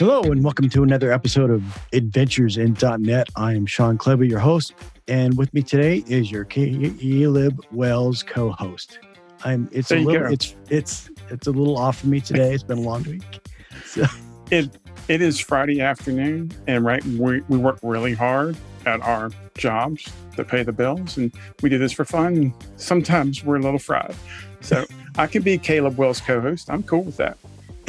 [0.00, 3.28] Hello, and welcome to another episode of Adventures in .NET.
[3.36, 4.72] I am Shawn Clabough, your host,
[5.08, 8.98] and with me today is your Caleb Wells co-host.
[9.44, 9.68] I'm.
[9.72, 10.22] It's There a little.
[10.22, 10.32] go.
[10.32, 12.54] It's it's it's a little off for me today.
[12.54, 13.46] It's been a long week.
[13.84, 14.06] So,
[14.50, 14.70] It
[15.08, 18.56] it is Friday afternoon, and right we, we work really hard
[18.86, 22.36] at our jobs to pay the bills, and we do this for fun.
[22.36, 24.14] And sometimes we're a little fried,
[24.62, 24.86] so
[25.18, 26.70] I can be Caleb Wells co-host.
[26.70, 27.36] I'm cool with that.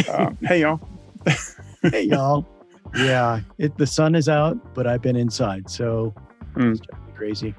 [0.09, 0.81] Uh, hey y'all,
[1.83, 2.45] hey y'all.
[2.95, 6.13] Yeah, it, the sun is out, but I've been inside, so
[6.55, 6.71] Mm.
[6.73, 6.81] it's
[7.15, 7.55] crazy.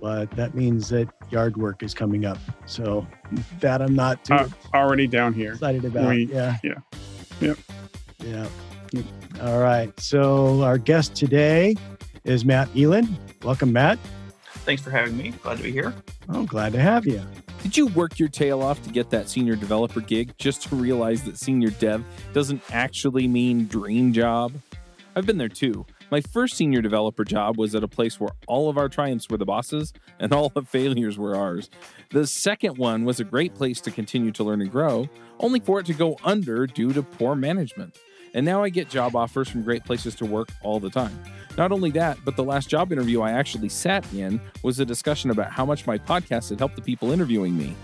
[0.00, 3.04] But that means that yard work is coming up, so
[3.60, 5.52] that I'm not too Uh, already down here.
[5.54, 6.08] excited about.
[6.10, 6.56] we- yeah.
[6.62, 6.74] yeah.
[7.40, 7.58] Yep.
[8.24, 8.46] Yeah.
[8.92, 9.04] Yep.
[9.42, 9.98] All right.
[9.98, 11.74] So our guest today
[12.24, 13.08] is Matt Eland.
[13.42, 13.98] Welcome, Matt.
[14.64, 15.32] Thanks for having me.
[15.42, 15.92] Glad to be here.
[16.28, 17.20] Oh, glad to have you.
[17.62, 21.24] Did you work your tail off to get that senior developer gig just to realize
[21.24, 24.52] that senior dev doesn't actually mean dream job?
[25.16, 25.84] I've been there too.
[26.10, 29.36] My first senior developer job was at a place where all of our triumphs were
[29.36, 31.68] the bosses and all the failures were ours.
[32.10, 35.08] The second one was a great place to continue to learn and grow,
[35.40, 37.98] only for it to go under due to poor management.
[38.34, 41.18] And now I get job offers from great places to work all the time.
[41.56, 45.30] Not only that, but the last job interview I actually sat in was a discussion
[45.30, 47.74] about how much my podcast had helped the people interviewing me.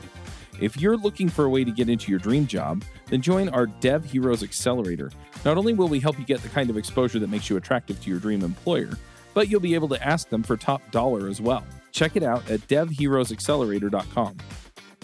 [0.60, 3.66] If you're looking for a way to get into your dream job, then join our
[3.66, 5.10] Dev Heroes Accelerator.
[5.44, 8.00] Not only will we help you get the kind of exposure that makes you attractive
[8.02, 8.90] to your dream employer,
[9.34, 11.64] but you'll be able to ask them for top dollar as well.
[11.90, 14.36] Check it out at devheroesaccelerator.com.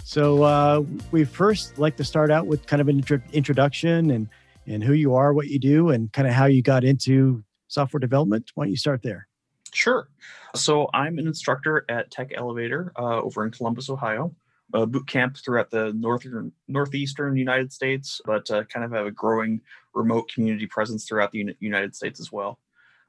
[0.04, 4.28] So uh, we first like to start out with kind of an intro- introduction and
[4.70, 8.00] and who you are, what you do, and kind of how you got into software
[8.00, 8.50] development.
[8.54, 9.26] Why don't you start there?
[9.72, 10.08] Sure.
[10.54, 14.34] So I'm an instructor at Tech Elevator uh, over in Columbus, Ohio.
[14.72, 19.60] Boot camp throughout the northern northeastern United States, but uh, kind of have a growing
[19.94, 22.60] remote community presence throughout the United States as well.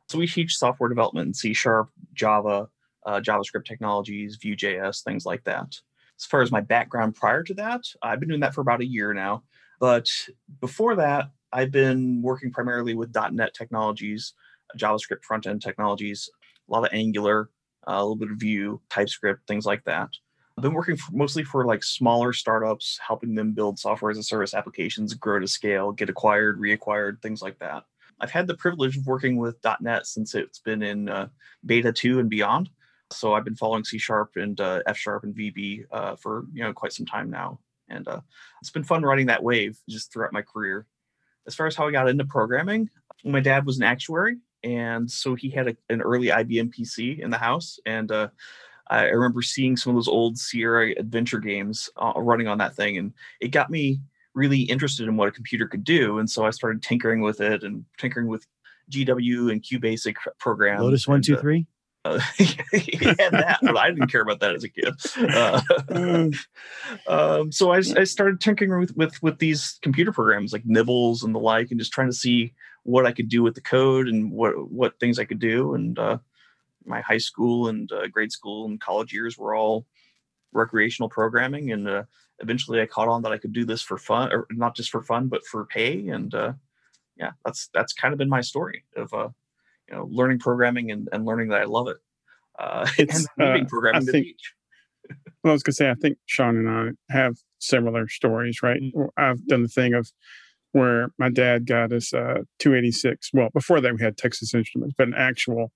[0.10, 2.68] So we teach software development in C Sharp, Java,
[3.06, 5.80] uh, JavaScript technologies, Vue.js, things like that.
[6.18, 8.86] As far as my background prior to that, I've been doing that for about a
[8.86, 9.44] year now.
[9.80, 10.10] But
[10.62, 14.34] before that, I've been working primarily with .NET technologies,
[14.78, 16.30] JavaScript front end technologies,
[16.68, 17.50] a lot of Angular,
[17.88, 20.10] a little bit of Vue, TypeScript, things like that.
[20.58, 24.24] I've been working for, mostly for like smaller startups, helping them build software as a
[24.24, 27.84] service applications, grow to scale, get acquired, reacquired, things like that.
[28.20, 31.28] I've had the privilege of working with .NET since it's been in uh,
[31.66, 32.70] beta two and beyond.
[33.12, 36.64] So I've been following C Sharp and uh, F Sharp and VB uh, for you
[36.64, 37.60] know quite some time now,
[37.90, 38.22] and uh,
[38.62, 40.86] it's been fun riding that wave just throughout my career.
[41.48, 42.90] As far as how I got into programming,
[43.24, 47.30] my dad was an actuary, and so he had a, an early IBM PC in
[47.30, 48.30] the house, and uh,
[48.88, 52.98] I remember seeing some of those old Sierra adventure games uh, running on that thing,
[52.98, 54.02] and it got me
[54.34, 57.64] really interested in what a computer could do, and so I started tinkering with it
[57.64, 58.46] and tinkering with
[58.92, 60.82] GW and QBasic programs.
[60.82, 61.38] Lotus one two three.
[61.38, 61.66] uh, three.
[62.04, 62.58] Uh, he
[63.06, 64.94] had that, but I didn't care about that as a kid.
[65.18, 65.62] Uh,
[67.08, 71.36] um, so I, I started tinkering with, with with these computer programs like Nibbles and
[71.36, 72.54] the like, and just trying to see
[72.84, 75.76] what I could do with the code and what what things I could do.
[75.76, 76.18] And uh,
[76.86, 79.86] my high school and uh, grade school and college years were all
[80.54, 82.04] recreational programming, and uh,
[82.40, 85.04] eventually I caught on that I could do this for fun, or not just for
[85.04, 86.08] fun, but for pay.
[86.08, 86.54] And uh,
[87.16, 89.30] yeah, that's that's kind of been my story of uh,
[89.92, 91.98] you know learning programming and, and learning that I love it.
[92.58, 94.54] Uh, It's, leaving uh, programming I to think- teach.
[95.44, 96.70] Well, I was gonna say I think Shawn and
[97.10, 98.80] I have similar stories, right?
[99.18, 100.12] I've done the thing of
[100.72, 103.32] where my dad got us uh 286.
[103.34, 105.72] Well, before that we had Texas Instruments, but an actual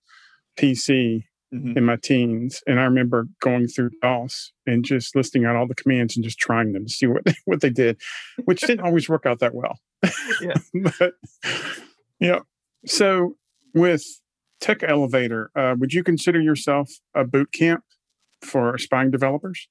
[0.57, 1.77] PC Mhm.
[1.77, 5.75] in my teens, and I remember going through DOS and just listing out all the
[5.75, 7.99] commands and just trying them to see what what they did,
[8.45, 9.79] which didn't always work out that well.
[10.41, 10.55] Yeah.
[10.99, 11.13] but
[12.19, 12.39] yeah.
[12.85, 13.35] So
[13.75, 14.03] with
[14.59, 17.83] Tech Elevator, uh, would you consider yourself a boot camp
[18.41, 19.67] for aspiring developers?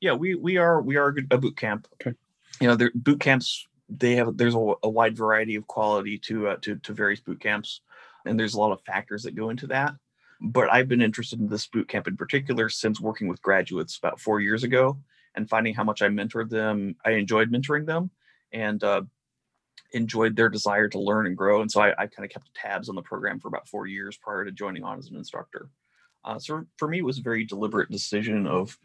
[0.00, 2.16] yeah we we are we are a boot camp Okay.
[2.60, 6.46] you know their boot camps they have there's a, a wide variety of quality to
[6.48, 7.80] uh, to to various boot camps
[8.24, 9.94] and there's a lot of factors that go into that
[10.40, 14.20] but i've been interested in this boot camp in particular since working with graduates about
[14.20, 14.96] four years ago
[15.34, 18.08] and finding how much i mentored them i enjoyed mentoring them
[18.52, 19.02] and uh,
[19.92, 22.88] enjoyed their desire to learn and grow and so i, I kind of kept tabs
[22.88, 25.70] on the program for about four years prior to joining on as an instructor
[26.24, 28.78] uh, so for me it was a very deliberate decision of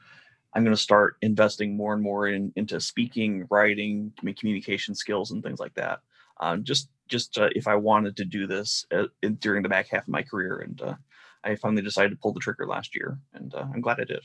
[0.55, 5.44] I'm going to start investing more and more in into speaking, writing, communication skills, and
[5.44, 6.00] things like that.
[6.39, 9.88] Um, just just uh, if I wanted to do this uh, in, during the back
[9.89, 10.95] half of my career, and uh,
[11.44, 14.21] I finally decided to pull the trigger last year, and uh, I'm glad I did.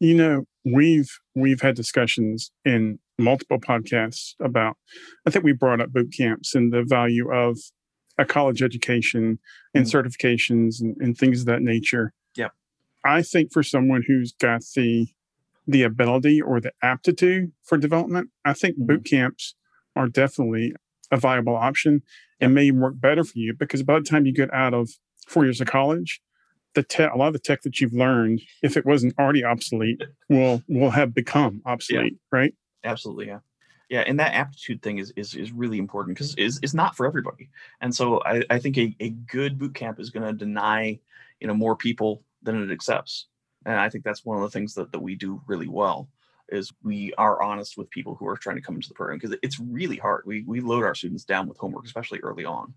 [0.00, 4.76] You know, we've we've had discussions in multiple podcasts about.
[5.26, 7.58] I think we brought up boot camps and the value of
[8.18, 9.38] a college education
[9.74, 9.90] and Mhm.
[10.04, 12.12] certifications and, and things of that nature.
[12.36, 12.52] Yep.
[13.04, 15.08] I think for someone who's got the
[15.66, 18.86] the ability or the aptitude for development, I think Mhm.
[18.86, 19.54] boot camps
[19.94, 20.74] are definitely
[21.12, 22.02] a viable option
[22.40, 24.90] and may work better for you because by the time you get out of
[25.28, 26.20] four years of college,
[26.74, 30.02] the tech, a lot of the tech that you've learned, if it wasn't already obsolete,
[30.28, 32.54] will will have become obsolete, right?
[32.84, 33.40] Absolutely, yeah,
[33.88, 34.00] yeah.
[34.06, 37.50] And that aptitude thing is is is really important because is is not for everybody.
[37.80, 40.98] And so I, I think a, a good boot camp is going to deny
[41.40, 43.26] you know more people than it accepts.
[43.66, 46.08] And I think that's one of the things that, that we do really well
[46.48, 49.36] is we are honest with people who are trying to come into the program because
[49.42, 50.22] it's really hard.
[50.26, 52.74] We we load our students down with homework, especially early on.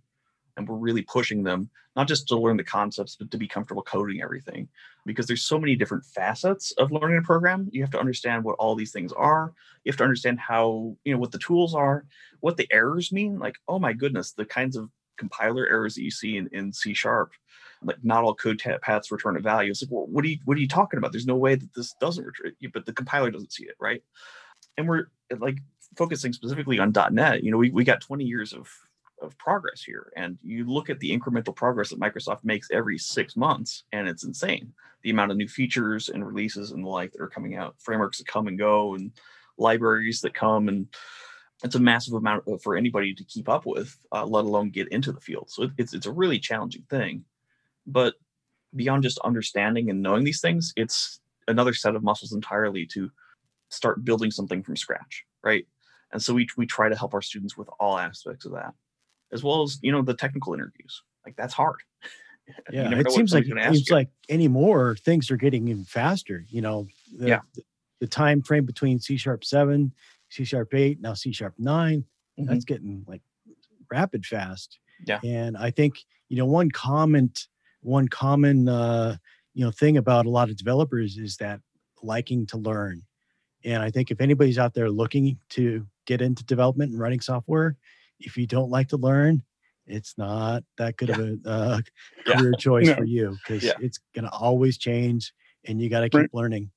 [0.55, 3.83] And we're really pushing them not just to learn the concepts, but to be comfortable
[3.83, 4.67] coding everything.
[5.05, 7.69] Because there's so many different facets of learning a program.
[7.71, 9.53] You have to understand what all these things are.
[9.83, 12.05] You have to understand how, you know, what the tools are,
[12.39, 13.39] what the errors mean.
[13.39, 16.93] Like, oh my goodness, the kinds of compiler errors that you see in, in C
[16.93, 17.33] sharp
[17.85, 19.71] like not all code paths return a value.
[19.71, 21.11] It's like, well, what are you what are you talking about?
[21.11, 24.03] There's no way that this doesn't return, but the compiler doesn't see it, right?
[24.77, 25.07] And we're
[25.37, 25.57] like
[25.97, 27.43] focusing specifically on .NET.
[27.43, 28.69] You know, we, we got 20 years of
[29.23, 33.35] of progress here, and you look at the incremental progress that Microsoft makes every six
[33.35, 34.73] months, and it's insane.
[35.01, 38.19] The amount of new features and releases and the like that are coming out, frameworks
[38.19, 39.11] that come and go, and
[39.57, 40.87] libraries that come and
[41.63, 45.11] it's a massive amount for anybody to keep up with, uh, let alone get into
[45.11, 45.49] the field.
[45.49, 47.23] So it's it's a really challenging thing.
[47.87, 48.15] But
[48.75, 53.09] beyond just understanding and knowing these things, it's another set of muscles entirely to
[53.69, 55.65] start building something from scratch, right?
[56.11, 58.73] And so we we try to help our students with all aspects of that,
[59.33, 61.01] as well as you know the technical interviews.
[61.25, 61.77] Like that's hard.
[62.69, 63.95] Yeah, it seems like somebody's seems you.
[63.95, 66.43] like anymore things are getting even faster.
[66.49, 66.87] You know,
[67.17, 67.39] the, Yeah.
[67.55, 67.63] the,
[68.01, 69.93] the time frame between C sharp seven,
[70.29, 72.03] C sharp eight, now C sharp 9
[72.37, 72.47] Mhm.
[72.47, 73.21] that's getting like
[73.89, 74.77] rapid fast.
[75.07, 75.19] Yeah.
[75.23, 77.47] and I think you know one comment,
[77.79, 79.15] one common uh,
[79.53, 81.61] you know thing about a lot of developers is that
[82.01, 83.03] liking to learn.
[83.63, 87.77] And I think if anybody's out there looking to get into development and running software,
[88.23, 89.43] if you don't like to learn,
[89.85, 91.81] it's not that good of a uh,
[92.27, 92.37] Yeah.
[92.37, 92.95] career choice No.
[92.95, 93.73] for you because Yeah.
[93.79, 95.33] it's going to always change
[95.65, 96.29] and you got to keep Right.
[96.33, 96.71] learning.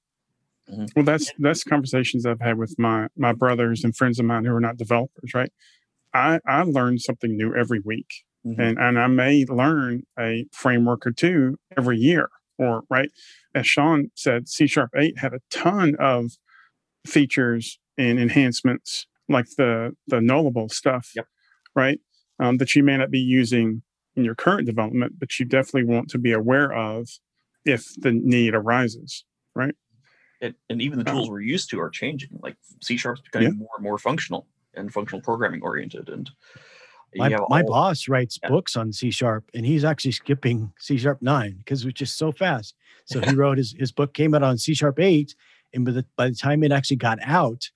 [0.96, 4.52] Well, that's that's conversations I've had with my my brothers and friends of mine who
[4.54, 5.52] are not developers, right?
[6.12, 8.08] I I learn something new every week,
[8.44, 8.58] Mhm.
[8.58, 12.28] and and I may learn a framework or two every year,
[12.58, 13.10] or right,
[13.54, 16.32] as Shawn said, C sharp eight had a ton of
[17.06, 21.26] features and enhancements like the the nullable stuff, Yep.
[21.76, 22.00] Right?
[22.40, 23.82] Um, that you may not be using
[24.16, 27.08] in your current development, but you definitely want to be aware of
[27.64, 29.24] if the need arises.
[30.42, 31.14] and, and even the Oh.
[31.14, 32.28] tools we're used to are changing.
[32.42, 33.54] Like C sharp's becoming Yeah.
[33.54, 36.10] more and more functional and functional programming oriented.
[36.10, 36.28] And
[37.14, 38.50] you My, have my all- boss writes Yeah.
[38.50, 42.18] books on C sharp and he's actually skipping C sharp nine because it was just
[42.18, 42.74] so fast.
[43.06, 45.34] So he wrote his, his book came out on C sharp eight.
[45.72, 47.70] And by the, by the time it actually got out,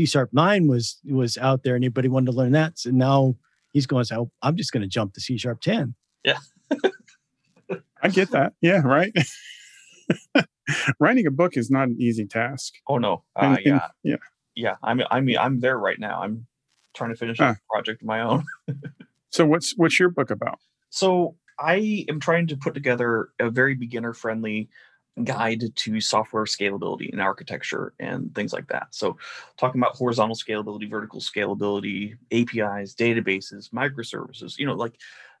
[0.00, 0.06] Yeah.
[0.06, 2.78] C sharp nine was was out there Anybody wanted to learn that.
[2.78, 3.36] So now
[3.72, 5.94] he's going to say, oh, I'm just going to jump to C sharp 10.
[6.24, 6.38] Yeah.
[8.02, 8.54] I get that.
[8.60, 9.12] Yeah, right.
[11.00, 12.74] Writing a book is not an easy task.
[12.88, 14.16] Oh no, uh, and- yeah, yeah.
[14.54, 14.76] yeah.
[14.82, 16.22] I'm I mean I'm there right now.
[16.22, 16.46] I'm
[16.94, 17.50] trying to finish Ah.
[17.52, 18.44] a project of my own.
[19.32, 20.58] So what's what's your book about?
[20.88, 24.68] So I am trying to put together a very beginner friendly
[25.24, 28.88] guide to software scalability and architecture and things like that.
[28.90, 29.18] So
[29.56, 34.94] talking about horizontal scalability, vertical scalability, APIs, databases, microservices, you know, like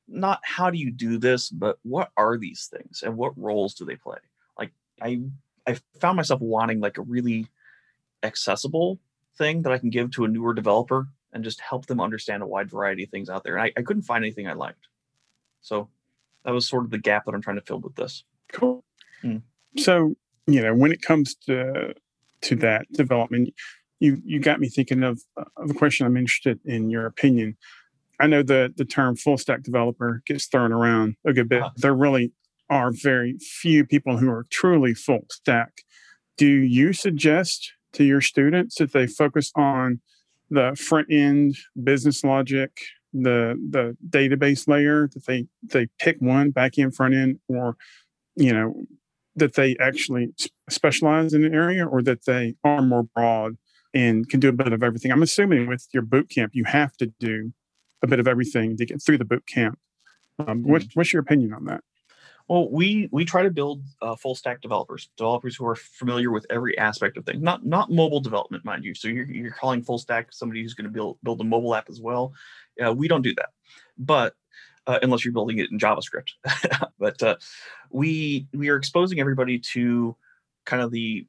[0.08, 3.84] not how do you do this, but what are these things and what roles do
[3.84, 4.18] they play?
[4.58, 5.22] Like I
[5.66, 7.46] I found myself wanting like a really
[8.22, 8.98] accessible
[9.38, 12.46] thing that I can give to a newer developer and just help them understand a
[12.46, 13.56] wide variety of things out there.
[13.56, 14.88] And I, I couldn't find anything I liked.
[15.60, 15.88] So
[16.44, 18.24] that was sort of the gap that I'm trying to fill with this.
[18.52, 18.84] Cool.
[19.22, 19.42] Mm.
[19.76, 20.14] So
[20.46, 21.94] you know, when it comes to
[22.42, 23.50] to that development,
[24.00, 25.20] you you got me thinking of
[25.56, 26.06] of a question.
[26.06, 27.56] I'm interested in your opinion.
[28.18, 31.62] I know the the term full stack developer gets thrown around a good bit.
[31.62, 31.70] Uh-huh.
[31.76, 32.32] There really
[32.68, 35.82] are very few people who are truly full stack.
[36.36, 40.00] Do you suggest to your students that they focus on
[40.50, 42.70] the front end business logic,
[43.12, 47.76] the the database layer, that they they pick one back end, front end, or
[48.36, 48.74] you know
[49.40, 50.32] that they actually
[50.68, 53.56] specialize in an area, or that they are more broad
[53.92, 55.10] and can do a bit of everything.
[55.10, 57.52] I'm assuming with your boot camp, you have to do
[58.02, 59.78] a bit of everything to get through the boot camp.
[60.38, 61.82] Um, what, what's your opinion on that?
[62.48, 66.46] Well, we we try to build uh, full stack developers, developers who are familiar with
[66.50, 67.40] every aspect of things.
[67.40, 68.92] Not not mobile development, mind you.
[68.92, 71.88] So you're you're calling full stack somebody who's going to build build a mobile app
[71.88, 72.32] as well.
[72.84, 73.50] Uh, we don't do that,
[73.98, 74.34] but
[74.90, 76.32] uh, unless you're building it in JavaScript.
[76.98, 77.36] but uh,
[77.90, 80.16] we we are exposing everybody to
[80.66, 81.26] kind of the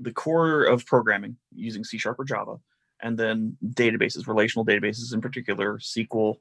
[0.00, 2.56] the core of programming using C sharp or Java,
[3.00, 6.38] and then databases, relational databases in particular, SQL,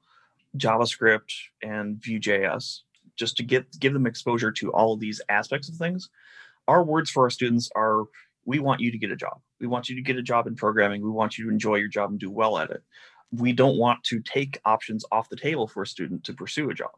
[0.57, 1.31] JavaScript,
[1.61, 2.79] and Vue.js,
[3.15, 6.09] just to get give them exposure to all of these aspects of things.
[6.67, 8.05] Our words for our students are
[8.45, 9.39] we want you to get a job.
[9.59, 11.03] We want you to get a job in programming.
[11.03, 12.83] We want you to enjoy your job and do well at it.
[13.31, 16.73] We don't want to take options off the table for a student to pursue a
[16.73, 16.91] job.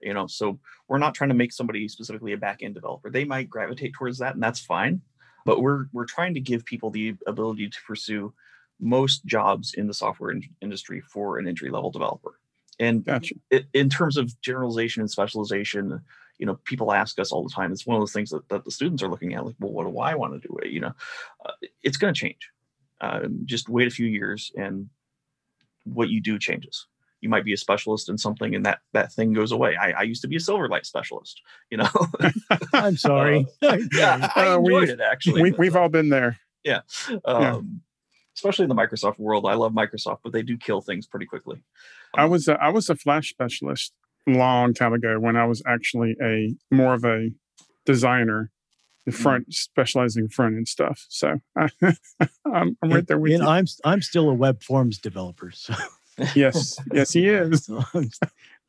[0.00, 3.10] You know, so we're not trying to make somebody specifically a back end developer.
[3.10, 5.00] They might gravitate towards that, and that's fine.
[5.44, 8.32] But we're we're trying to give people the ability to pursue
[8.80, 12.38] most jobs in the software in- industry for an entry level developer.
[12.78, 13.34] And Gotcha.
[13.50, 16.00] it, in terms of generalization and specialization,
[16.38, 17.72] you know, people ask us all the time.
[17.72, 19.90] It's one of those things that, that the students are looking at, like, well, what
[19.90, 20.68] do I want to do?
[20.68, 20.92] You know,
[21.44, 22.50] uh, it's going to change.
[23.00, 24.88] Um, just wait a few years, and
[25.94, 26.86] what you do changes.
[27.20, 29.74] You might be a specialist in something, and that that thing goes away.
[29.76, 31.42] I, I used to be a Silverlight specialist.
[31.70, 31.88] You know,
[32.72, 33.46] I'm sorry.
[33.60, 35.52] yeah, I Uh, enjoyed it actually.
[35.58, 36.38] we, uh, all been there.
[36.64, 36.80] Yeah,
[37.24, 37.80] um,
[38.36, 39.46] especially in the Microsoft world.
[39.46, 41.62] I love Microsoft, but they do kill things pretty quickly.
[42.14, 43.92] I was a, I was a Flash specialist
[44.26, 47.30] long time ago when I was actually a more of a
[47.84, 48.50] designer,
[49.10, 49.22] the Mm.
[49.22, 51.06] front specializing front end stuff.
[51.08, 53.48] So I'm, I'm right there with and you.
[53.48, 55.74] I'm I'm still a web forms developer, so,
[56.34, 57.64] Yes, yes, he is.
[57.66, 58.10] so I'm,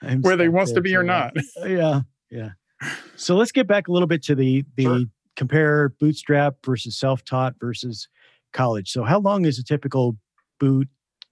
[0.01, 1.33] I'm Whether he wants to be or not.
[1.65, 2.51] Yeah, yeah.
[3.15, 4.99] So let's get back a little bit to the the Sure.
[5.35, 8.07] compare bootstrap versus self taught versus
[8.53, 8.89] college.
[8.91, 10.17] So how long is a typical
[10.59, 10.87] boot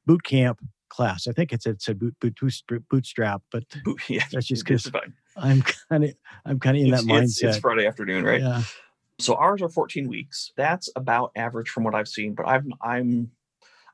[0.06, 0.60] boot camp
[0.90, 1.28] class?
[1.28, 2.38] I think it's it's a boot, boot,
[2.68, 3.64] boot bootstrap, but
[4.10, 4.92] yeah, that's just because.
[5.40, 6.14] I'm kind of
[6.48, 7.48] I'm kind of in It's, that it's, mindset.
[7.50, 8.42] it's Friday afternoon, right?
[8.42, 8.64] Yeah.
[9.20, 10.52] So ours are 14 weeks.
[10.56, 13.32] That's about average from what I've seen, but I'm I'm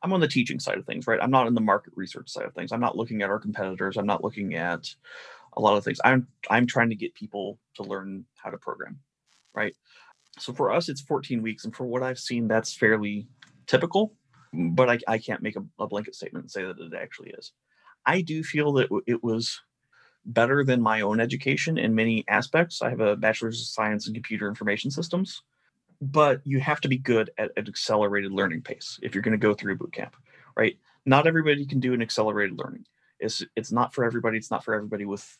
[0.01, 1.19] I'm on the teaching side of things, right?
[1.21, 2.73] I'm not in the market research side of things.
[2.73, 3.95] I'm not looking at our competitors.
[3.95, 4.93] I'm not looking at
[5.55, 5.99] a lot of things.
[6.03, 8.99] I'm I'm trying to get people to learn how to program,
[9.53, 9.73] right?
[10.39, 13.27] So for us, it's 14 weeks, and for what I've seen, that's fairly
[13.67, 14.13] typical.
[14.53, 14.75] Mm.
[14.75, 17.53] But I, I can't make a, a blanket statement and say that it actually is.
[18.05, 19.61] I do feel that it was
[20.25, 22.81] better than my own education in many aspects.
[22.81, 25.41] I have a bachelor's of science in computer information systems,
[26.01, 29.37] but you have to be good at an accelerated learning pace if you're going to
[29.37, 30.15] go through boot camp,
[30.55, 30.77] right?
[31.05, 32.85] Not everybody can do an accelerated learning.
[33.19, 34.37] It's it's not for everybody.
[34.37, 35.37] It's not for everybody with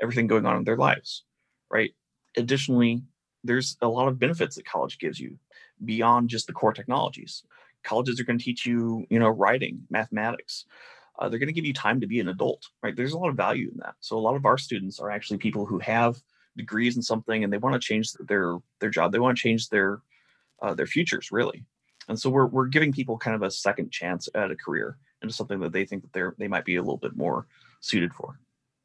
[0.00, 1.24] everything going on in their lives,
[1.70, 1.92] right?
[2.36, 3.02] Additionally,
[3.44, 5.38] there's a lot of benefits that college gives you
[5.84, 7.42] beyond just the core technologies.
[7.82, 10.66] Colleges are going to teach you, you know, writing, mathematics,
[11.20, 12.96] uh, they're going to give you time to be an adult right?
[12.96, 13.94] There's a lot of value in that.
[14.00, 16.16] So a lot of our students are actually people who have
[16.56, 19.12] degrees in something and they want to change their their job.
[19.12, 20.00] They want to change their
[20.62, 21.64] uh, their futures really.
[22.08, 25.32] And so we're, we're giving people kind of a second chance at a career into
[25.34, 27.46] something that they think that they're they might be a little bit more
[27.80, 28.40] suited for.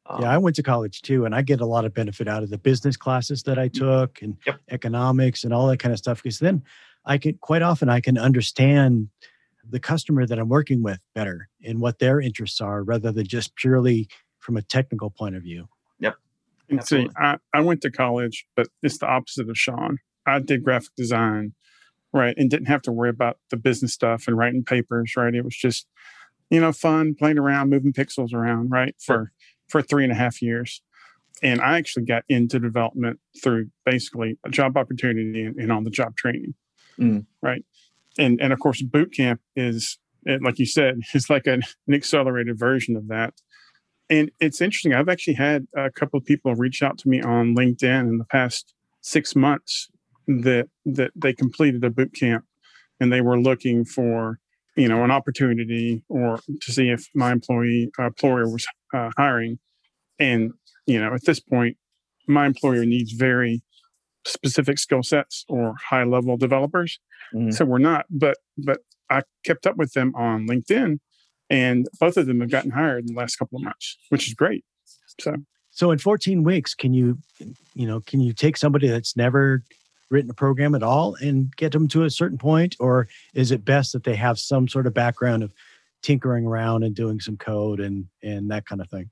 [0.06, 2.42] Um, Yeah, I went to college too, and I get a lot of benefit out
[2.42, 4.60] of the business classes that I took and Yep.
[4.70, 6.22] economics and all that kind of stuff.
[6.22, 6.62] Because then
[7.04, 9.08] I can quite often I can understand
[9.68, 13.56] the customer that I'm working with better and what their interests are, rather than just
[13.56, 14.08] purely
[14.38, 15.68] from a technical point of view.
[16.68, 19.98] And see, I, I went to college, but it's the opposite of Shawn.
[20.26, 21.54] I did graphic design,
[22.12, 25.32] right, and didn't have to worry about the business stuff and writing papers, right?
[25.32, 25.86] It was just,
[26.50, 29.30] you know, fun playing around, moving pixels around, right, for
[29.68, 30.82] for three and a half years.
[31.40, 35.90] And I actually got into development through basically a job opportunity and, and on the
[35.90, 36.54] job training,
[36.98, 37.26] Mm.
[37.42, 37.64] right?
[38.18, 39.98] And and of course, boot camp is,
[40.40, 43.34] like you said, it's like an, an accelerated version of that
[44.08, 44.94] and it's interesting.
[44.94, 48.24] I've actually had a couple of people reach out to me on LinkedIn in the
[48.24, 49.88] past six months
[50.26, 52.44] that that they completed a boot camp
[52.98, 54.38] and they were looking for
[54.76, 59.58] you know an opportunity or to see if my employee uh, employer was uh, hiring.
[60.18, 60.52] And
[60.86, 61.76] you know at this point,
[62.28, 63.62] my employer needs very
[64.26, 66.98] specific skill sets or high level developers.
[67.34, 67.52] Mhm.
[67.54, 68.06] So we're not.
[68.10, 68.80] But but
[69.10, 70.98] I kept up with them on LinkedIn
[71.48, 74.34] and both of them have gotten hired in the last couple of months, which is
[74.34, 74.64] great.
[75.20, 75.36] So
[75.70, 77.18] So in 14 weeks, can you,
[77.74, 79.62] you know, can you take somebody that's never
[80.10, 83.64] written a program at all and get them to a certain point, or is it
[83.64, 85.52] best that they have some sort of background of
[86.02, 89.10] tinkering around and doing some code and and that kind of thing?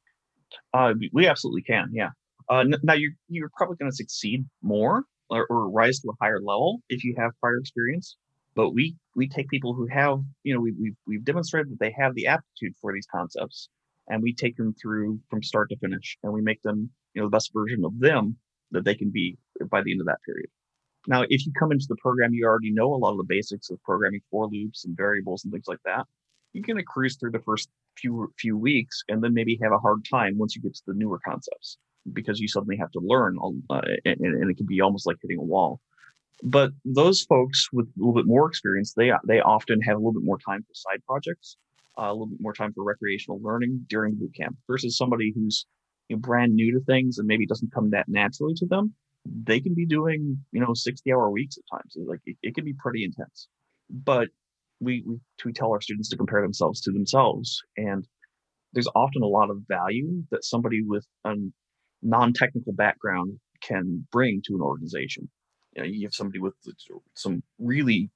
[0.72, 2.10] Uh, we- we absolutely can, yeah.
[2.48, 6.40] Uh, now you're you're probably going to succeed more or, or rise to a higher
[6.40, 8.16] level if you have prior experience.
[8.54, 11.94] But we we take people who have you know we we've we've demonstrated that they
[11.98, 13.68] have the aptitude for these concepts,
[14.08, 17.26] and we take them through from start to finish, and we make them you know
[17.26, 18.36] the best version of them
[18.70, 19.38] that they can be
[19.70, 20.48] by the end of that period.
[21.06, 23.70] Now, if you come into the program, you already know a lot of the basics
[23.70, 26.06] of programming for loops and variables and things like that.
[26.54, 30.04] going to cruise through the first few few weeks and then maybe have a hard
[30.10, 31.78] time once you get to the newer concepts
[32.12, 33.38] because you suddenly have to learn
[33.70, 35.80] uh, and, and, it can be almost like hitting a wall.
[36.42, 40.12] But those folks with a little bit more experience they they often have a little
[40.12, 41.56] bit more time for side projects
[41.96, 45.66] uh, a little bit more time for recreational learning during boot camp versus somebody who's
[46.08, 48.94] you know, brand new to things and maybe doesn't come that naturally to them
[49.24, 51.96] they can be doing you know 60 hour weeks at times.
[51.96, 53.48] Like it, it can be pretty intense.
[53.90, 54.28] But
[54.80, 57.62] we, we we tell our students to compare themselves to themselves.
[57.76, 58.06] And
[58.72, 61.34] there's often a lot of value that somebody with a
[62.04, 65.28] non-technical background can bring to an organization
[65.74, 66.54] you know you have somebody with
[67.14, 68.10] some really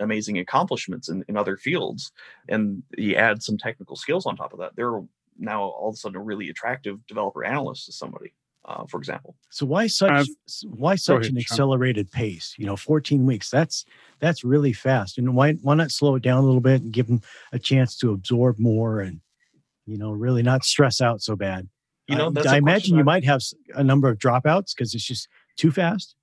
[0.00, 2.12] amazing accomplishments in, in other fields
[2.48, 5.00] and you add some technical skills on top of that they're
[5.38, 8.32] now all of a sudden a really attractive developer analyst to somebody
[8.68, 9.34] uh, for example.
[9.50, 10.24] So why such uh,
[10.64, 12.20] why such ahead, an accelerated Shawn.
[12.20, 12.54] pace?
[12.58, 13.50] You know, 14 weeks.
[13.50, 13.86] That's
[14.20, 15.16] that's really fast.
[15.16, 17.96] And why why not slow it down a little bit and give them a chance
[17.98, 19.20] to absorb more and
[19.86, 21.66] you know really not stress out so bad.
[22.08, 23.42] You know, I, I imagine you might have
[23.74, 26.14] a number of dropouts because it's just too fast.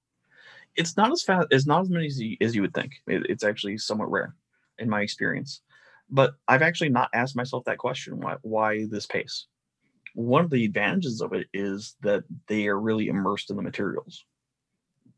[0.76, 1.48] It's not as fast.
[1.52, 2.94] It's not as many as you, as you would think.
[3.08, 4.36] It, it's actually somewhat rare,
[4.80, 5.62] in my experience.
[6.10, 8.20] But I've actually not asked myself that question.
[8.20, 9.48] Why why this pace?
[10.16, 14.24] one of the advantages of it is that they are really immersed in the materials.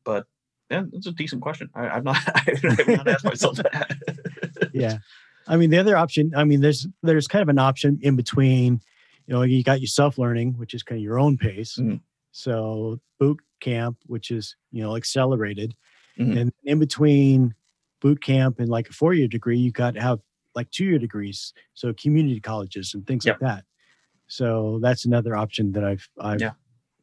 [0.04, 0.26] But
[0.70, 1.70] yeah, it's a decent question.
[1.76, 4.70] I, have not, I have not asked myself that.
[4.74, 4.98] yeah,
[5.48, 6.34] I mean the other option.
[6.36, 8.82] I mean, there's there's kind of an option in between.
[9.28, 11.76] You know, you got your self learning, which is kind of your own pace.
[11.78, 11.98] Mm-hmm.
[12.32, 15.76] So boot camp, which is you know accelerated,
[16.18, 16.38] mm-hmm.
[16.38, 17.54] and in between
[18.02, 20.20] boot camp and like a four year degree, you got to have
[20.56, 21.54] like two year degrees.
[21.74, 23.36] So community colleges and things yep.
[23.42, 23.66] like that.
[24.28, 26.52] So that's another option that I've I've yeah.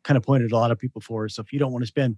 [0.02, 1.28] kind of pointed a lot of people for.
[1.28, 2.16] So if you don't want to spend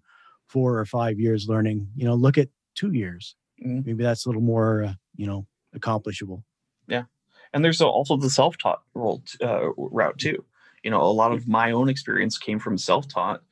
[0.48, 3.36] four or five years learning, you know, look at two years.
[3.64, 3.86] Mm-hmm.
[3.86, 6.44] Maybe that's a little more, uh, you know, accomplishable.
[6.86, 7.04] Yeah,
[7.52, 10.44] and there's also the self-taught role uh, route too.
[10.82, 13.42] You know, a lot of my own experience came from self-taught.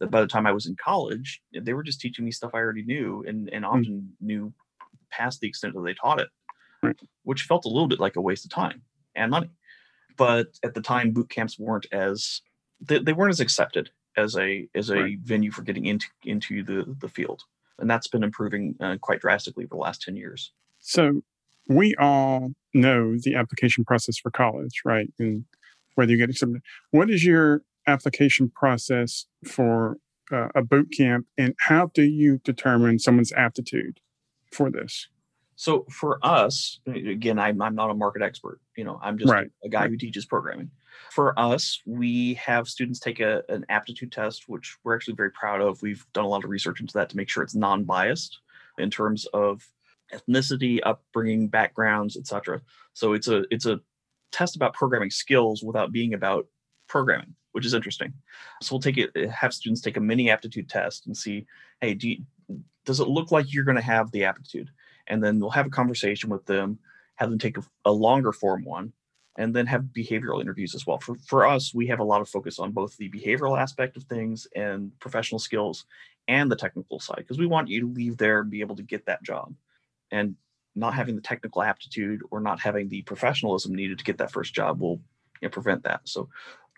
[0.00, 2.58] That by the time I was in college, they were just teaching me stuff I
[2.58, 3.72] already knew, and and mm-hmm.
[3.72, 4.26] often mm-hmm.
[4.26, 4.52] knew
[5.10, 6.28] past the extent that they taught it,
[6.82, 6.96] right.
[7.22, 8.82] which felt a little bit like a waste of time
[9.14, 9.50] and money
[10.16, 12.42] but at the time boot camps weren't as
[12.80, 15.18] they, they weren't as accepted as a as a right.
[15.20, 17.42] venue for getting into into the the field
[17.78, 21.22] and that's been improving uh, quite drastically for the last 10 years so
[21.68, 25.44] we all know the application process for college right and
[25.94, 26.60] whether you get accepted
[26.90, 29.98] what is your application process for
[30.32, 34.00] uh, a boot camp and how do you determine someone's aptitude
[34.50, 35.08] for this
[35.56, 38.60] so for us, again, I'm, I'm not a market expert.
[38.76, 39.48] You know, I'm just right.
[39.62, 39.90] a, a guy right.
[39.90, 40.70] who teaches programming.
[41.10, 45.60] For us, we have students take a, an aptitude test, which we're actually very proud
[45.60, 45.80] of.
[45.82, 48.38] We've done a lot of research into that to make sure it's non-biased
[48.78, 49.66] in terms of
[50.12, 52.60] ethnicity, upbringing, backgrounds, etc.
[52.92, 53.80] So it's a it's a
[54.32, 56.46] test about programming skills without being about
[56.88, 58.12] programming, which is interesting.
[58.62, 61.46] So we'll take it, have students take a mini aptitude test and see,
[61.80, 62.24] hey, do you,
[62.84, 64.70] does it look like you're going to have the aptitude?
[65.06, 66.78] and then we'll have a conversation with them,
[67.16, 68.92] have them take a, a longer form one,
[69.36, 70.98] and then have behavioral interviews as well.
[70.98, 74.04] For, for us, we have a lot of focus on both the behavioral aspect of
[74.04, 75.86] things and professional skills
[76.28, 78.82] and the technical side because we want you to leave there and be able to
[78.82, 79.54] get that job.
[80.14, 80.36] And
[80.74, 84.54] not having the technical aptitude or not having the professionalism needed to get that first
[84.54, 85.00] job will
[85.40, 86.00] you know, prevent that.
[86.04, 86.28] So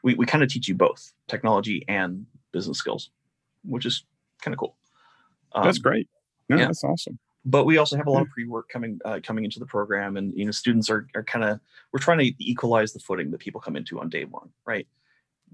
[0.03, 3.11] we, we kind of teach you both technology and business skills,
[3.65, 4.05] which is
[4.43, 4.77] kind of cool.
[5.53, 6.09] Um, that's great.
[6.49, 6.67] No, yeah.
[6.67, 9.67] that's awesome but we also have a lot of pre-work coming uh, coming into the
[9.67, 11.61] program and you know students are, are kind of
[11.93, 14.87] we're trying to equalize the footing that people come into on day one right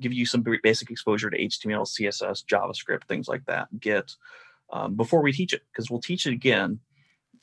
[0.01, 4.15] give you some basic exposure to html css javascript things like that get
[4.73, 6.81] um, before we teach it because we'll teach it again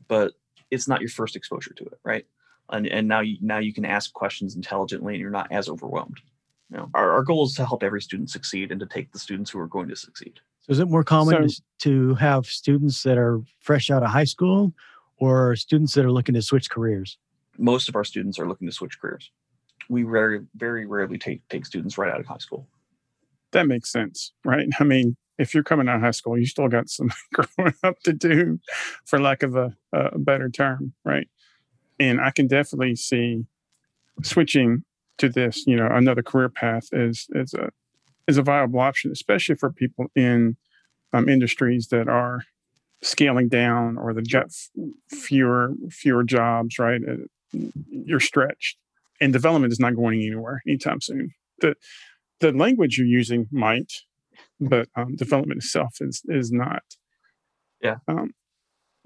[0.09, 0.33] but
[0.69, 2.25] it's not your first exposure to it right
[2.71, 6.19] and, and now you now you can ask questions intelligently and you're not as overwhelmed
[6.69, 9.19] you know our, our goal is to help every student succeed and to take the
[9.19, 13.01] students who are going to succeed so is it more common so, to have students
[13.03, 14.73] that are fresh out of high school
[15.19, 17.17] or students that are looking to switch careers?
[17.57, 19.31] Most of our students are looking to switch careers.
[19.89, 22.67] We very, very rarely take, take students right out of high school.
[23.51, 24.67] That makes sense, right?
[24.79, 27.99] I mean, if you're coming out of high school, you still got some growing up
[28.04, 28.60] to do,
[29.06, 31.28] for lack of a, a better term, right?
[31.99, 33.45] And I can definitely see
[34.21, 34.84] switching
[35.17, 37.69] to this, you know, another career path is is a
[38.28, 40.58] is a viable option, especially for people in
[41.13, 42.43] um, industries that are
[43.02, 44.52] scaling down or they've got
[45.10, 46.78] fewer fewer jobs.
[46.80, 48.78] Right, uh, you're stretched,
[49.21, 51.32] and development is not going anywhere anytime soon.
[51.60, 51.75] the
[52.39, 53.91] The language you're using might,
[54.60, 56.84] but um, development itself is is not.
[57.82, 57.97] Yeah.
[58.08, 58.32] Um,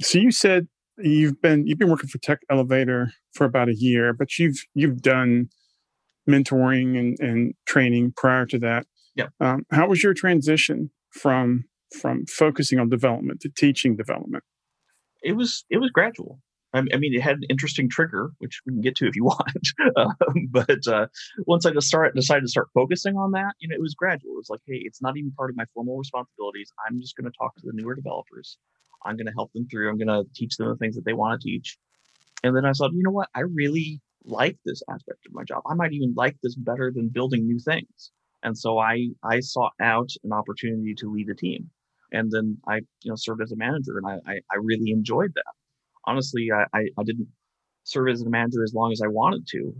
[0.01, 0.67] so you said
[0.97, 5.01] you've been you've been working for Tech Elevator for about a year, but you've you've
[5.01, 5.49] done
[6.29, 8.85] mentoring and, and training prior to that.
[9.15, 9.27] Yeah.
[9.39, 11.65] Um, how was your transition from
[11.99, 14.43] from focusing on development to teaching development?
[15.21, 16.39] It was it was gradual.
[16.73, 19.67] I mean, it had an interesting trigger, which we can get to if you want.
[19.95, 21.07] um, but uh,
[21.45, 24.33] once I just start, decided to start focusing on that, you know, it was gradual.
[24.33, 26.71] It was like, hey, it's not even part of my formal responsibilities.
[26.87, 28.57] I'm just going to talk to the newer developers.
[29.05, 29.89] I'm going to help them through.
[29.89, 31.77] I'm going to teach them the things that they want to teach.
[32.43, 33.29] And then I thought, you know what?
[33.35, 35.61] I really like this aspect of my job.
[35.69, 38.11] I might even like this better than building new things.
[38.41, 41.69] And so I I sought out an opportunity to lead a team.
[42.11, 45.31] And then I, you know, served as a manager and I I, I really enjoyed
[45.35, 45.53] that.
[46.05, 47.27] Honestly, I, I, I didn't
[47.83, 49.73] serve as a manager as long as I wanted to.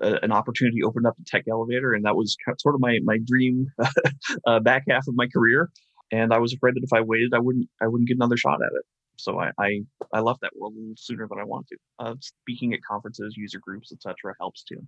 [0.00, 3.66] an opportunity opened up the Tech Elevator, and that was sort of my my dream
[4.46, 5.70] uh, back half of my career.
[6.12, 8.60] And I was afraid that if I waited, I wouldn't I wouldn't get another shot
[8.62, 8.84] at it.
[9.16, 9.80] So I I,
[10.12, 11.76] I left that world a little sooner than I wanted to.
[11.98, 14.80] Uh, speaking at conferences, user groups, etc., helps too.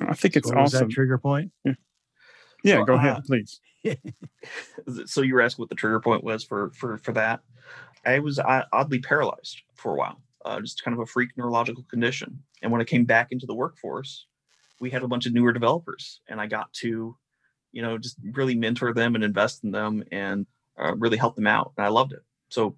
[0.00, 0.88] I think it's So awesome.
[0.88, 1.52] That trigger point?
[1.64, 1.74] Yeah,
[2.64, 3.60] yeah So, go uh, ahead, please.
[5.06, 7.40] so you were asking what the trigger point was for for for that.
[8.04, 11.84] I was uh, oddly paralyzed for a while, uh, just kind of a freak neurological
[11.90, 12.42] condition.
[12.62, 14.26] And when I came back into the workforce,
[14.80, 17.16] we had a bunch of newer developers, and I got to,
[17.72, 20.46] you know, just really mentor them and invest in them and
[20.78, 21.72] uh, really help them out.
[21.76, 22.20] And I loved it.
[22.48, 22.76] So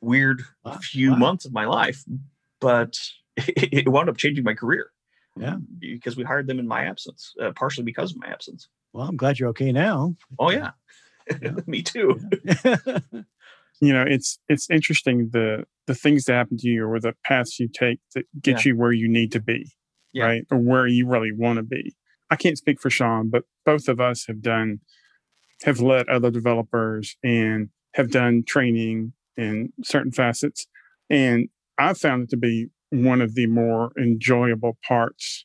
[0.00, 1.16] weird Wow, few wow.
[1.18, 2.04] months of my life,
[2.60, 2.98] but
[3.36, 4.90] it wound up changing my career.
[5.38, 5.56] Yeah.
[5.78, 8.68] because we hired them in my absence, uh, partially because of my absence.
[8.94, 10.16] Well, I'm glad you're okay now.
[10.38, 10.70] Oh yeah,
[11.42, 11.50] Yeah.
[11.66, 12.18] me too.
[13.80, 17.60] you know it's it's interesting the the things that happen to you or the paths
[17.60, 19.70] you take that get you where you need to be
[20.12, 20.24] Yeah.
[20.24, 20.42] right?
[20.50, 21.94] Or where you really want to be.
[22.30, 24.80] I can't speak for Shawn but both of us have done
[25.64, 30.66] have led other developers and have done training in certain facets.
[31.10, 35.44] And i found it to be one of the more enjoyable parts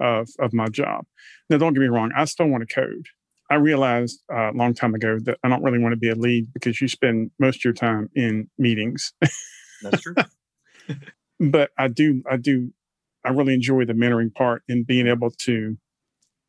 [0.00, 1.04] of of my job.
[1.50, 3.06] Now don't get me wrong i still want to code
[3.52, 6.14] I realized uh, a long time ago that I don't really want to be a
[6.14, 9.12] lead because you spend most of your time in meetings.
[9.82, 10.14] That's true.
[11.40, 12.72] but I do, I do,
[13.26, 15.76] I really enjoy the mentoring part and being able to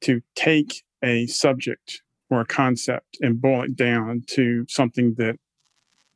[0.03, 5.35] to take a subject or a concept and boil it down to something that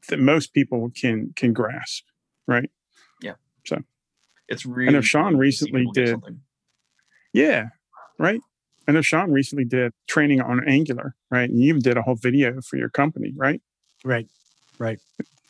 [0.07, 2.05] that most people can can grasp,
[2.47, 2.71] right?
[3.21, 3.33] Yeah.
[3.65, 3.79] So
[4.47, 5.01] it's really.
[5.01, 6.39] Shawn cool to see recently did- something.
[7.33, 7.65] Yeah,
[8.17, 8.39] right.
[8.87, 11.49] I know Shawn recently did training on Angular, right?
[11.49, 13.61] And you even did a whole video for your company, right?
[14.05, 14.27] Right,
[14.79, 14.99] right.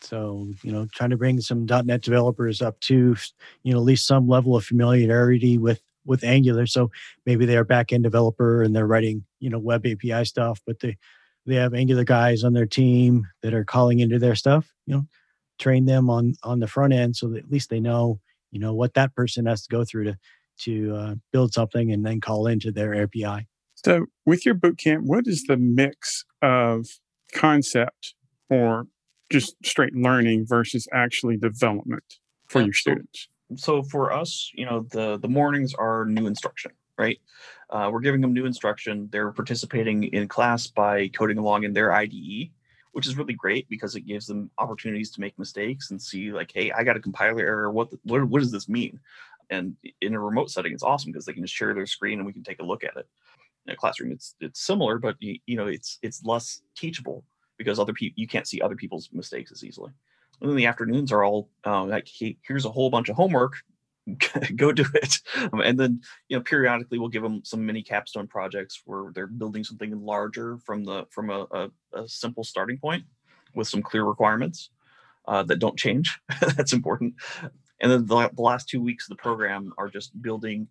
[0.02, 3.16] So you know, trying to bring some .NET developers up to
[3.64, 6.66] you know at least some level of familiarity with with Angular.
[6.66, 6.92] So
[7.26, 10.80] maybe they're a back end developer and they're writing you know web API stuff, but
[10.80, 10.98] they
[11.46, 14.74] they have Angular guys on their team that are calling into their stuff.
[14.86, 15.08] You know,
[15.60, 18.20] train them on on the front end so that at least they know
[18.52, 20.18] you know what that person has to go through to
[20.60, 23.48] to uh, build something and then call into their API.
[23.86, 26.86] So, with your boot camp, what is the mix of
[27.34, 28.16] concept
[28.50, 28.88] or
[29.30, 32.04] just straight learning versus actually development
[32.48, 33.28] for Yeah, your so- students?
[33.56, 37.18] So for us, you know, the the mornings are new instruction, right?
[37.70, 39.08] Uh, we're giving them new instruction.
[39.10, 42.50] They're participating in class by coding along in their IDE,
[42.92, 46.52] which is really great because it gives them opportunities to make mistakes and see, like,
[46.54, 47.72] hey, I got a compiler error.
[47.72, 49.00] What the, what what does this mean?
[49.50, 52.26] And in a remote setting, it's awesome because they can just share their screen and
[52.26, 53.08] we can take a look at it.
[53.66, 57.24] In a classroom, it's it's similar, but you, you know, it's it's less teachable
[57.58, 59.92] because other people you can't see other people's mistakes as easily.
[60.40, 63.56] And then the afternoons are all uh, like, hey, here's a whole bunch of homework,
[64.56, 65.20] go do it.
[65.52, 69.28] Um, and then you know, periodically we'll give them some mini capstone projects where they're
[69.28, 73.04] building something larger from the from a, a, a simple starting point
[73.54, 74.70] with some clear requirements
[75.28, 76.20] uh, that don't change.
[76.56, 77.16] That's important.
[77.80, 80.68] And then the, the last two weeks of the program are just building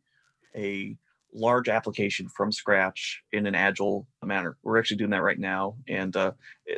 [0.57, 0.97] a
[1.33, 4.57] large application from scratch in an agile manner.
[4.63, 6.33] We're actually doing that right now, and uh,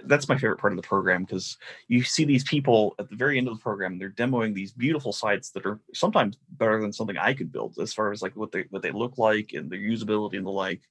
[0.05, 3.39] that's my favorite part of the program because you see these people at the very
[3.39, 3.99] end of the program.
[3.99, 7.93] They're demoing these beautiful sites that are sometimes better than something I could build, as
[7.95, 10.83] far as like what they what they look like and their usability and the like.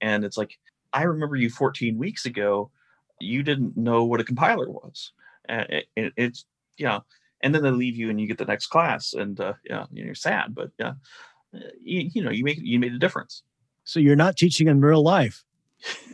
[0.00, 0.58] And it's like
[0.92, 2.70] I remember you 14 weeks ago,
[3.20, 5.12] you didn't know what a compiler was,
[5.48, 6.44] and it, it- it's
[6.78, 7.04] you know.
[7.42, 10.14] And then they leave you, and you get the next class, and uh, yeah, you're
[10.14, 10.92] sad, but yeah,
[11.82, 13.42] you, you know, you make you made a difference.
[13.84, 15.42] So you're not teaching in real life.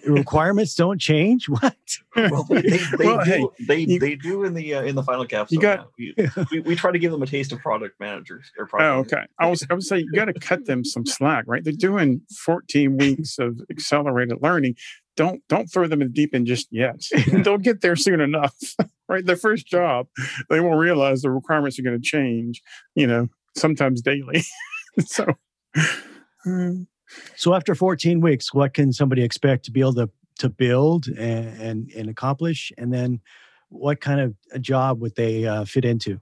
[0.02, 1.46] The requirements don't change.
[1.60, 1.74] What?
[2.16, 3.30] Well, they, they, they Well, do.
[3.30, 5.60] hey, they you- they do in the uh, in the final capstone.
[5.60, 6.14] got- we,
[6.50, 8.86] we, we try to give them a taste of product managers or product.
[8.88, 9.12] Oh, managers.
[9.12, 9.26] okay.
[9.38, 11.62] I was I would say you got to cut them some slack, right?
[11.62, 14.76] They're doing 14 weeks of accelerated learning.
[15.18, 17.02] Don't don't throw them in the deep end just yet.
[17.32, 18.54] They'll get there soon enough.
[19.08, 19.26] right?
[19.26, 20.06] Their first job,
[20.48, 22.62] they won't realize the requirements are going to change,
[22.94, 23.26] you know,
[23.56, 24.44] sometimes daily.
[25.04, 25.26] so,
[26.44, 26.82] hmm.
[27.36, 31.60] so after 14 weeks, what can somebody expect to be able to to build and
[31.60, 32.70] and, and accomplish?
[32.78, 33.20] And then,
[33.70, 36.20] what kind of a job would they uh, fit into?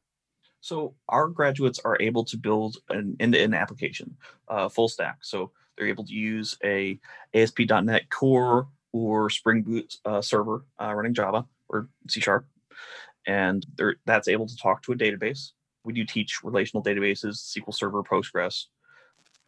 [0.63, 4.17] So our graduates are able to build an end-to-end application,
[4.49, 5.19] uh, full stack.
[5.23, 6.99] So they're able to use a
[7.35, 12.47] ASP.NET Core or Spring Boot uh, server uh, running Java or C Sharp,
[13.27, 13.65] and
[14.05, 15.51] that's able to talk to a database.
[15.85, 18.65] We do teach relational databases, SQL Server, Postgres.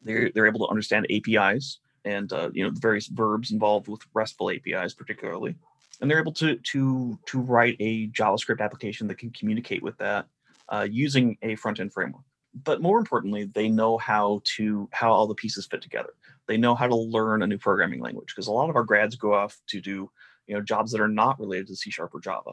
[0.03, 4.01] They're they're able to understand APIs and uh, you know the various verbs involved with
[4.15, 5.55] RESTful APIs, particularly,
[6.01, 10.27] and they're able to to to write a JavaScript application that can communicate with that
[10.69, 12.23] uh, using a front end framework.
[12.65, 16.11] But more importantly, they know how to how all the pieces fit together.
[16.49, 19.17] They know how to learn a new programming language because a lot of our grads
[19.17, 20.11] go off to do
[20.47, 22.53] you know jobs that are not related to C sharp or Java,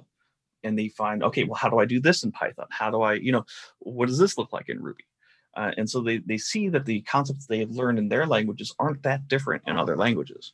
[0.63, 2.67] and they find okay, well, how do I do this in Python?
[2.69, 3.45] How do I you know
[3.79, 5.05] what does this look like in Ruby?
[5.55, 9.03] Uh, and so they, they see that the concepts they've learned in their languages aren't
[9.03, 10.53] that different in other languages.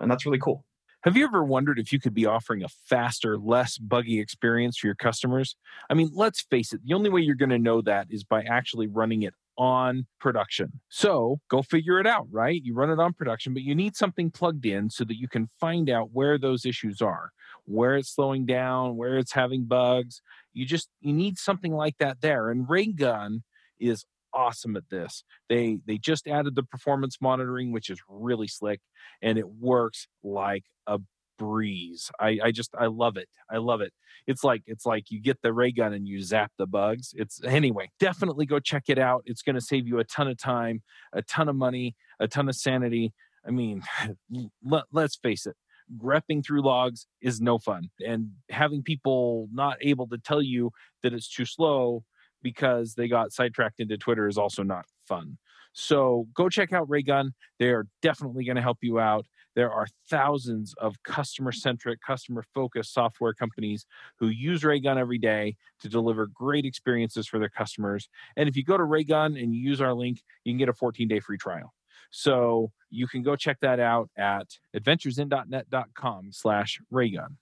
[0.00, 0.64] And that's really cool.
[1.04, 4.86] Have you ever wondered if you could be offering a faster, less buggy experience for
[4.86, 5.56] your customers?
[5.90, 8.42] I mean, let's face it, the only way you're going to know that is by
[8.42, 10.80] actually running it on production.
[10.88, 12.60] So go figure it out, right?
[12.62, 15.48] You run it on production, but you need something plugged in so that you can
[15.60, 17.30] find out where those issues are,
[17.64, 20.22] where it's slowing down, where it's having bugs.
[20.52, 22.50] You just you need something like that there.
[22.50, 23.42] And Raygun
[23.78, 25.24] is awesome at this.
[25.48, 28.80] They they just added the performance monitoring, which is really slick,
[29.20, 30.98] and it works like a
[31.42, 32.08] breeze.
[32.20, 33.28] I, I just I love it.
[33.50, 33.92] I love it.
[34.28, 37.12] It's like it's like you get the ray gun and you zap the bugs.
[37.16, 39.24] It's anyway, definitely go check it out.
[39.26, 42.48] It's going to save you a ton of time, a ton of money, a ton
[42.48, 43.12] of sanity.
[43.44, 43.82] I mean,
[44.64, 45.56] let, let's face it.
[45.98, 47.90] Grepping through logs is no fun.
[48.06, 50.70] And having people not able to tell you
[51.02, 52.04] that it's too slow
[52.40, 55.38] because they got sidetracked into Twitter is also not fun.
[55.72, 57.34] So go check out Raygun.
[57.58, 59.26] They are definitely going to help you out.
[59.54, 63.86] There are thousands of customer centric, customer focused software companies
[64.18, 68.08] who use Raygun every day to deliver great experiences for their customers.
[68.36, 70.74] And if you go to Raygun and you use our link, you can get a
[70.74, 71.72] 14 day free trial.
[72.10, 77.38] So you can go check that out at adventuresin.net.com slash Raygun.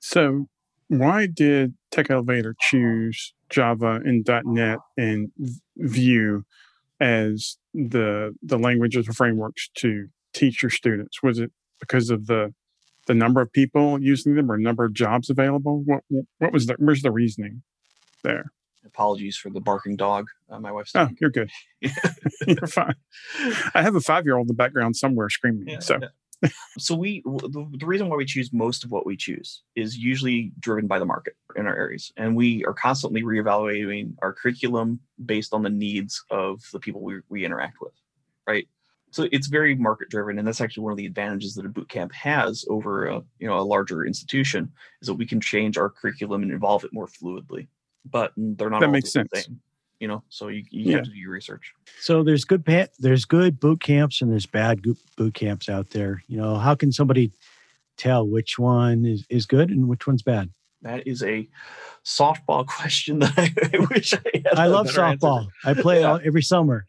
[0.00, 0.48] So
[0.88, 5.30] why did Tech Elevator choose Java and .NET and
[5.76, 6.44] Vue
[6.98, 11.22] as the the languages or frameworks to teach your students?
[11.22, 12.54] Was it because of the
[13.06, 15.82] the number of people using them or number of jobs available?
[15.84, 16.02] What
[16.38, 17.62] what was the where's the reasoning
[18.22, 18.52] there?
[18.84, 20.28] Apologies for the barking dog.
[20.48, 20.92] Uh, my wife's.
[20.94, 21.50] Oh, you're good.
[21.80, 22.94] you're fine.
[23.74, 25.68] I have a five year old in the background somewhere screaming.
[25.68, 25.98] Yeah, so.
[26.00, 26.08] Yeah
[26.78, 30.52] so we the, the, reason why we choose most of what we choose is usually
[30.58, 35.52] driven by the market in our areas and we are constantly reevaluating our curriculum based
[35.52, 37.92] on the needs of the people we, we interact with
[38.46, 38.68] right
[39.10, 41.88] so it's very market driven and that's actually one of the advantages that a boot
[41.88, 44.70] camp has over a you know a larger institution
[45.02, 47.68] is that we can change our curriculum and evolve it more fluidly.
[48.10, 49.60] But they're not that makes sense same
[50.00, 50.96] you know so you, you yeah.
[50.96, 51.72] have to do your research.
[52.00, 52.64] So there's good
[52.98, 54.82] there's good boot camps and there's bad
[55.16, 56.24] boot camps out there.
[56.26, 57.30] You know how can somebody
[57.96, 60.50] tell which one is, is good and which one's bad?
[60.82, 61.46] That is a
[62.04, 65.52] softball question that i, I wish i had i love softball answer.
[65.66, 66.18] i play yeah.
[66.24, 66.86] every summer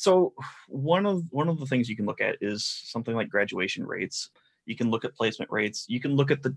[0.00, 0.32] so
[0.66, 4.30] one of one of the things you can look at is something like graduation rates.
[4.64, 5.84] You can look at placement rates.
[5.88, 6.56] You can look at the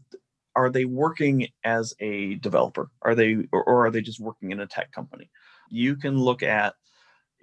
[0.56, 2.89] are they working as a developer?
[3.01, 5.29] Are they or, are they just working in a tech company?
[5.69, 6.75] You can look at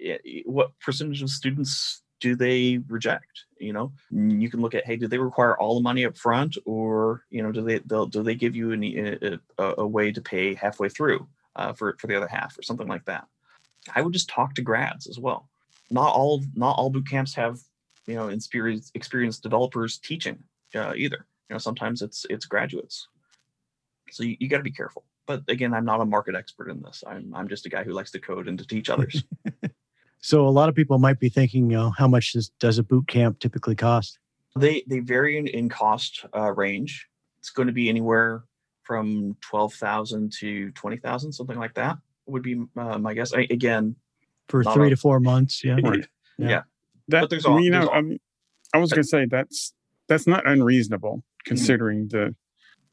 [0.03, 3.91] eh, eh, what percentage of students do they reject you know?
[4.09, 7.43] You can look at hey do they require all the money up front or you
[7.43, 10.89] know do they do they give you any, eh, a, a, way to pay halfway
[10.89, 13.27] through uh, for, for the other half or something like that.
[13.95, 15.50] I would just talk to grads as well
[15.91, 17.59] not all not all boot camps have
[18.07, 20.39] you know experienced experienced developers teaching
[20.75, 23.07] uh, either you know sometimes it's it's graduates
[24.09, 26.81] so you, you got to be careful but again, I'm not a market expert in
[26.81, 27.03] this.
[27.07, 29.23] I'm I'm just a guy who likes to code and to teach others.
[30.21, 32.83] so a lot of people might be thinking, you know, how much does, does a
[32.83, 34.19] boot camp typically cost?
[34.57, 37.07] They they vary in, in cost uh, range.
[37.39, 38.43] It's going to be anywhere
[38.83, 41.97] from twelve thousand to twenty thousand, something like that.
[42.25, 43.33] Would be uh, my guess.
[43.33, 43.95] I, again,
[44.49, 45.63] for three a, to four months.
[45.63, 46.05] Yeah, right.
[46.37, 46.49] yeah.
[46.49, 46.61] yeah.
[47.07, 48.17] That, but there's all, you know, all, um,
[48.73, 49.73] I was going to say that's
[50.07, 51.49] that's not unreasonable mm-hmm.
[51.49, 52.31] considering mm-hmm.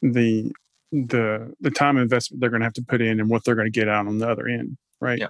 [0.03, 0.53] the the
[0.91, 3.71] the the time investment they're going to have to put in and what they're going
[3.71, 5.19] to get out on the other end, right?
[5.19, 5.29] Yeah.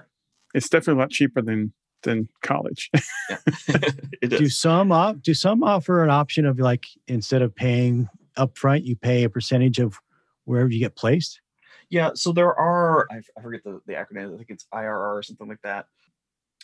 [0.53, 2.89] It's definitely a lot cheaper than than college.
[4.21, 8.95] do some op- do some offer an option of like instead of paying upfront, you
[8.95, 9.99] pay a percentage of
[10.45, 11.41] wherever you get placed?
[11.89, 14.33] Yeah, so there are—I forget the, the acronym.
[14.33, 15.87] I think it's IRR or something like that,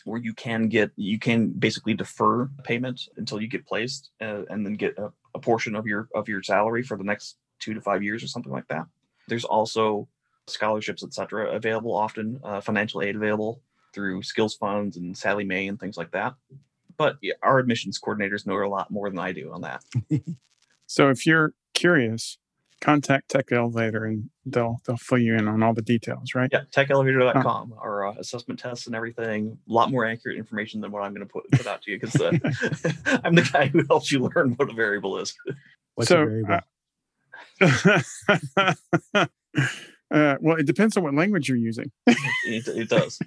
[0.04, 4.64] where you can get you can basically defer payment until you get placed, uh, and
[4.64, 7.80] then get a, a portion of your of your salary for the next two to
[7.80, 8.86] five years or something like that.
[9.28, 10.08] There's also
[10.46, 13.60] scholarships, etc., available often, uh, financial aid available
[13.92, 16.34] through skills funds and Sallie Mae and things like that.
[16.96, 19.82] But our admissions coordinators know a lot more than I do on that.
[20.86, 22.38] So if you're curious,
[22.80, 26.50] contact Tech Elevator and they'll they'll fill you in on all the details, right?
[26.52, 29.58] Yeah, techelevator.com, our uh, assessment tests and everything.
[29.68, 31.98] A lot more accurate information than what I'm going to put put out to you
[32.00, 32.30] because uh,
[33.24, 35.34] I'm the guy who helps you learn what a variable is.
[35.94, 36.60] What's So, a variable?
[37.60, 38.02] uh,
[40.10, 41.90] uh, well, it depends on what language you're using.
[42.06, 43.18] It, it does.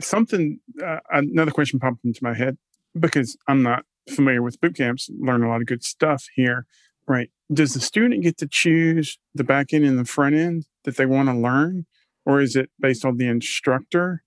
[0.00, 2.58] Something, uh, another question popped into my head
[2.98, 5.08] because I'm not familiar with boot camps.
[5.20, 6.66] Learn a lot of good stuff here,
[7.06, 7.30] right?
[7.52, 11.06] Does the student get to choose the back end and the front end that they
[11.06, 11.86] want to learn,
[12.24, 14.22] or is it based on the instructor?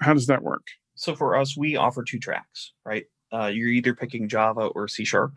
[0.00, 0.66] How does that work?
[0.94, 3.06] So for us, we offer two tracks, right?
[3.32, 5.32] Uh, you're either picking Java or C Sharp,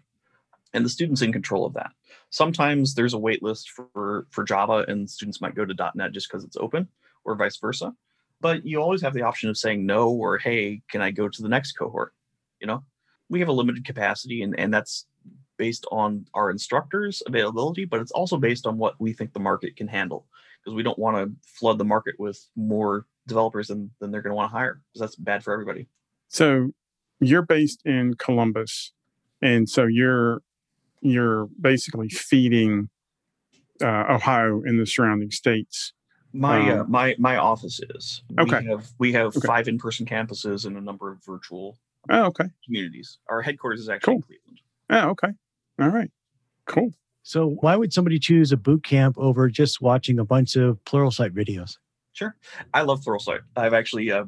[0.74, 1.92] and the student's in control of that.
[2.30, 6.30] Sometimes there's a wait list for for Java, and students might go to .NET just
[6.30, 6.88] because it's open,
[7.24, 7.94] or vice versa.
[8.40, 11.42] But you always have the option of saying no or hey, can I go to
[11.42, 12.14] the next cohort?
[12.60, 12.84] You know,
[13.30, 15.06] we have a limited capacity, and and that's
[15.62, 19.76] based on our instructors' availability, but it's also based on what we think the market
[19.76, 20.26] can handle
[20.58, 21.26] because we don't want to
[21.60, 25.02] flood the market with more developers than, than they're going to want to hire because
[25.02, 25.88] that's bad for everybody.
[26.30, 26.72] So
[27.20, 28.92] you're based in Columbus,
[29.40, 30.42] and so you're
[31.02, 32.90] you're basically feeding
[33.84, 35.94] uh, Ohio and the surrounding states.
[36.34, 38.62] My uh, Um, my my office is Okay.
[38.62, 39.48] We have we have Okay.
[39.54, 41.78] five in person campuses and a number of virtual
[42.10, 42.50] Oh, okay.
[42.66, 43.20] communities.
[43.30, 44.60] Our headquarters is actually in Cleveland.
[44.90, 45.32] Oh, okay.
[45.82, 46.12] All right.
[46.68, 46.92] Cool.
[47.24, 51.32] So why would somebody choose a boot camp over just watching a bunch of Pluralsight
[51.32, 51.78] videos?
[52.14, 52.36] Sure,
[52.74, 53.40] I love Pluralsight.
[53.56, 54.20] I've actually uh,